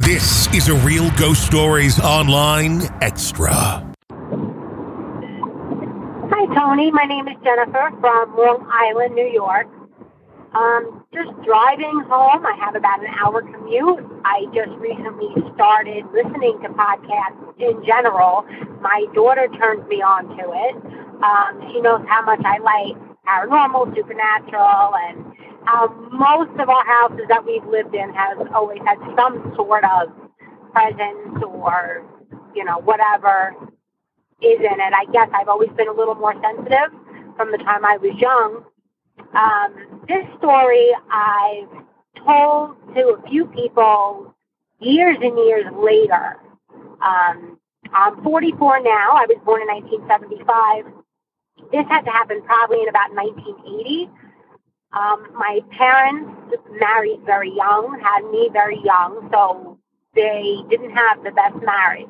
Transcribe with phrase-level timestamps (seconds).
[0.00, 3.50] This is a Real Ghost Stories Online Extra.
[6.30, 6.92] Hi, Tony.
[6.92, 9.66] My name is Jennifer from Long Island, New York.
[10.54, 12.46] Um, just driving home.
[12.46, 14.06] I have about an hour commute.
[14.24, 18.46] I just recently started listening to podcasts in general.
[18.80, 20.76] My daughter turned me on to it.
[21.24, 25.24] Um, she knows how much I like paranormal, supernatural, and
[25.72, 30.08] um, most of our houses that we've lived in has always had some sort of
[30.72, 32.04] presence or,
[32.54, 33.54] you know, whatever
[34.40, 34.92] is in it.
[34.94, 36.92] I guess I've always been a little more sensitive
[37.36, 38.64] from the time I was young.
[39.34, 41.68] Um, this story I've
[42.24, 44.34] told to a few people
[44.80, 46.36] years and years later.
[47.02, 47.58] Um,
[47.92, 49.16] I'm 44 now.
[49.16, 50.84] I was born in 1975.
[51.72, 54.10] This had to happen probably in about 1980.
[54.92, 56.30] Um, my parents
[56.70, 59.78] married very young, had me very young, so
[60.14, 62.08] they didn't have the best marriage.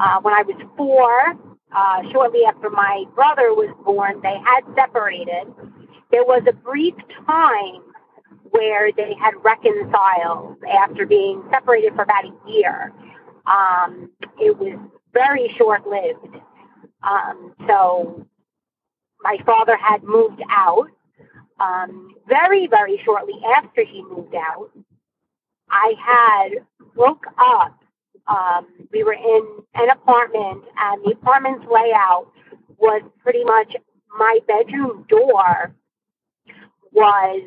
[0.00, 1.36] Uh, when I was four,
[1.76, 5.52] uh, shortly after my brother was born, they had separated.
[6.10, 6.94] There was a brief
[7.26, 7.82] time
[8.50, 12.92] where they had reconciled after being separated for about a year.
[13.46, 14.78] Um, it was
[15.12, 16.42] very short lived.
[17.02, 18.26] Um, so
[19.22, 20.88] my father had moved out
[21.60, 24.70] um, very, very shortly after he moved out,
[25.70, 27.78] I had broke up.
[28.26, 32.28] Um, we were in an apartment, and the apartment's layout
[32.78, 33.74] was pretty much
[34.18, 35.74] my bedroom door
[36.92, 37.42] was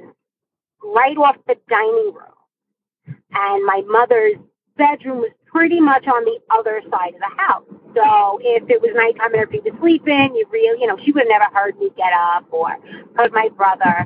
[0.84, 4.38] right off the dining room, and my mother's
[4.78, 7.82] bedroom was pretty much on the other side of the house.
[7.95, 11.23] So if it was nighttime and everybody was sleeping, you really, you know, she would
[11.23, 12.77] have never heard me get up or
[13.15, 14.05] heard my brother.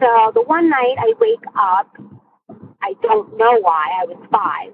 [0.00, 1.96] So the one night I wake up,
[2.82, 4.72] I don't know why, I was five,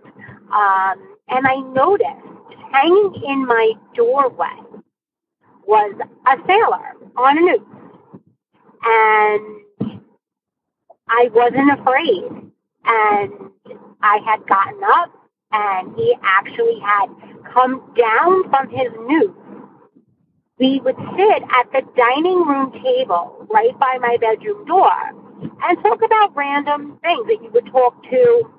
[0.53, 2.27] um, and I noticed
[2.73, 4.59] hanging in my doorway
[5.67, 5.95] was
[6.27, 7.61] a sailor on a noose.
[8.85, 9.63] And
[11.09, 12.53] I wasn't afraid.
[12.85, 13.33] And
[14.03, 15.13] I had gotten up
[15.53, 17.07] and he actually had
[17.53, 19.35] come down from his noose.
[20.59, 24.93] We would sit at the dining room table right by my bedroom door
[25.65, 28.53] and talk about random things that you would talk to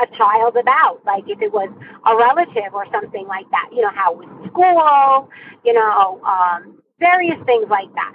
[0.00, 1.70] a child about, like if it was
[2.06, 5.28] a relative or something like that, you know, how was school,
[5.64, 8.14] you know, um, various things like that.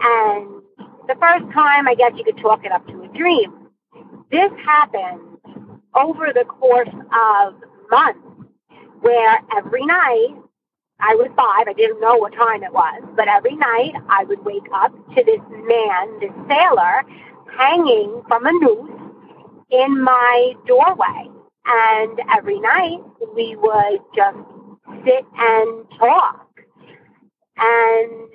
[0.00, 0.62] And
[1.08, 3.52] the first time, I guess you could chalk it up to a dream.
[4.30, 5.33] This happened
[5.94, 7.54] over the course of
[7.90, 8.20] months
[9.00, 10.34] where every night
[11.00, 14.44] I was five, I didn't know what time it was, but every night I would
[14.44, 17.04] wake up to this man, this sailor,
[17.56, 18.90] hanging from a noose
[19.70, 21.30] in my doorway.
[21.66, 23.00] And every night
[23.34, 24.38] we would just
[25.04, 26.46] sit and talk.
[27.56, 28.28] And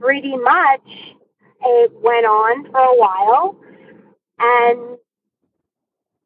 [0.00, 1.16] pretty much
[1.62, 3.56] it went on for a while.
[4.38, 4.96] And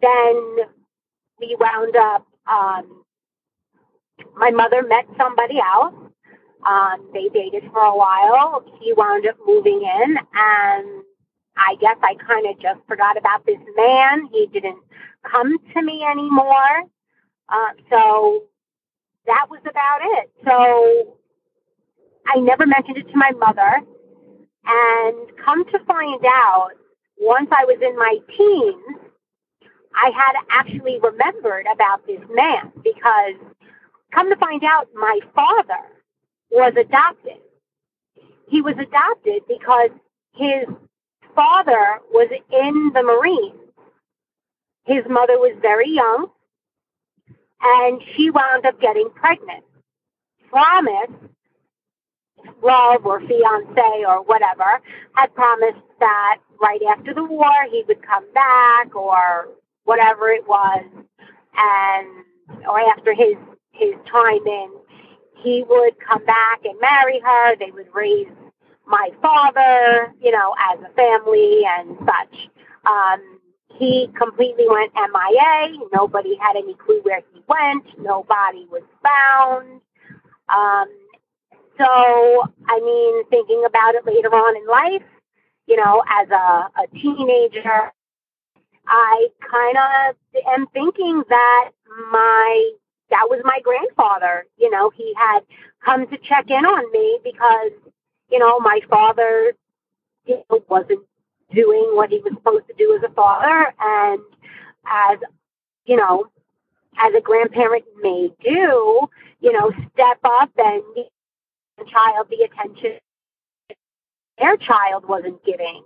[0.04, 0.66] then
[1.40, 3.04] we wound up, um,
[4.36, 5.94] my mother met somebody else.
[6.66, 8.64] Um, they dated for a while.
[8.80, 11.02] He wound up moving in, and
[11.56, 14.28] I guess I kind of just forgot about this man.
[14.32, 14.78] He didn't
[15.30, 16.84] come to me anymore.
[17.48, 18.44] Uh, so
[19.26, 20.30] that was about it.
[20.44, 21.16] So
[22.26, 23.80] I never mentioned it to my mother.
[24.66, 26.70] And come to find out,
[27.18, 29.03] once I was in my teens,
[29.94, 33.34] I had actually remembered about this man because
[34.12, 35.84] come to find out, my father
[36.50, 37.38] was adopted.
[38.48, 39.90] He was adopted because
[40.34, 40.66] his
[41.34, 43.60] father was in the Marines.
[44.84, 46.28] His mother was very young
[47.62, 49.64] and she wound up getting pregnant.
[50.50, 51.12] Promised,
[52.62, 54.80] love or fiance or whatever,
[55.14, 59.48] had promised that right after the war he would come back or
[59.84, 60.84] whatever it was,
[61.56, 62.08] and
[62.68, 63.36] or after his
[63.72, 64.68] his time in,
[65.42, 67.56] he would come back and marry her.
[67.56, 68.28] They would raise
[68.86, 72.48] my father, you know, as a family and such.
[72.86, 73.40] Um,
[73.78, 75.78] he completely went MIA.
[75.92, 77.84] Nobody had any clue where he went.
[77.98, 79.80] Nobody was found.
[80.48, 80.88] Um,
[81.78, 85.08] so, I mean, thinking about it later on in life,
[85.66, 87.92] you know, as a, a teenager,
[88.86, 90.16] I kind of
[90.48, 91.70] am thinking that
[92.10, 92.70] my
[93.10, 94.46] that was my grandfather.
[94.56, 95.40] You know, he had
[95.84, 97.72] come to check in on me because,
[98.30, 99.52] you know, my father
[100.26, 101.04] you know, wasn't
[101.54, 104.20] doing what he was supposed to do as a father and
[104.86, 105.18] as
[105.84, 106.26] you know
[106.98, 109.00] as a grandparent may do
[109.40, 111.04] you know step up and give
[111.78, 112.98] the child the attention
[114.38, 115.82] their child wasn't giving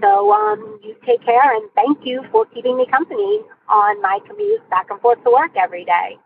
[0.02, 4.68] So um, you take care and thank you for keeping me company on my commute
[4.70, 6.18] back and forth to work every day.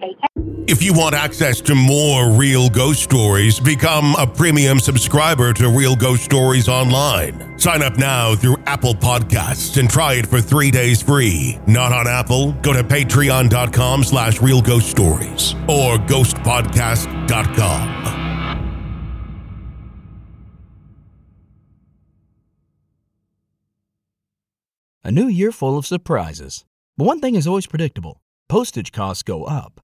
[0.00, 0.53] Take care.
[0.66, 5.94] If you want access to more real ghost stories, become a premium subscriber to Real
[5.94, 7.58] Ghost Stories Online.
[7.58, 11.58] Sign up now through Apple Podcasts and try it for three days free.
[11.66, 12.52] Not on Apple?
[12.62, 17.90] Go to patreon.com slash real ghost stories or ghostpodcast.com.
[25.04, 26.64] A new year full of surprises.
[26.96, 29.83] But one thing is always predictable postage costs go up.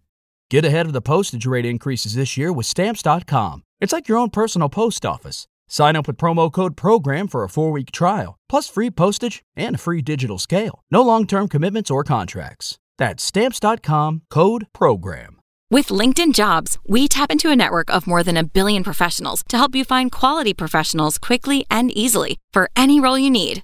[0.51, 3.63] Get ahead of the postage rate increases this year with Stamps.com.
[3.79, 5.47] It's like your own personal post office.
[5.69, 9.75] Sign up with promo code PROGRAM for a four week trial, plus free postage and
[9.75, 10.81] a free digital scale.
[10.91, 12.79] No long term commitments or contracts.
[12.97, 15.39] That's Stamps.com code PROGRAM.
[15.69, 19.55] With LinkedIn Jobs, we tap into a network of more than a billion professionals to
[19.55, 23.63] help you find quality professionals quickly and easily for any role you need.